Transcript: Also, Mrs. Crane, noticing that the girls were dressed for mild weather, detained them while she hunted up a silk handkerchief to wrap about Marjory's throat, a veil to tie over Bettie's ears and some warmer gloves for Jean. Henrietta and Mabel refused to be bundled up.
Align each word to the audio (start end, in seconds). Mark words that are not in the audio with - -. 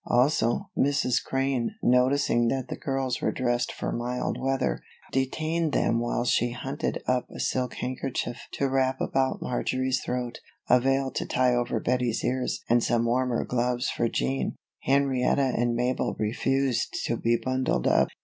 Also, 0.07 0.67
Mrs. 0.75 1.23
Crane, 1.23 1.75
noticing 1.83 2.47
that 2.47 2.69
the 2.69 2.75
girls 2.75 3.21
were 3.21 3.31
dressed 3.31 3.71
for 3.71 3.91
mild 3.91 4.35
weather, 4.41 4.81
detained 5.11 5.73
them 5.73 5.99
while 5.99 6.25
she 6.25 6.53
hunted 6.53 7.03
up 7.05 7.27
a 7.29 7.39
silk 7.39 7.75
handkerchief 7.75 8.39
to 8.53 8.67
wrap 8.67 8.99
about 8.99 9.43
Marjory's 9.43 10.01
throat, 10.03 10.39
a 10.67 10.79
veil 10.79 11.11
to 11.11 11.27
tie 11.27 11.53
over 11.53 11.79
Bettie's 11.79 12.23
ears 12.25 12.63
and 12.67 12.83
some 12.83 13.05
warmer 13.05 13.45
gloves 13.45 13.91
for 13.91 14.09
Jean. 14.09 14.55
Henrietta 14.81 15.53
and 15.55 15.75
Mabel 15.75 16.15
refused 16.17 16.95
to 17.05 17.15
be 17.15 17.37
bundled 17.37 17.85
up. 17.85 18.07